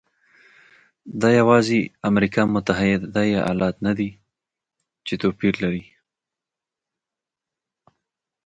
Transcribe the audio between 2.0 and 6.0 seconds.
امریکا متحده ایالات نه دی چې توپیر لري.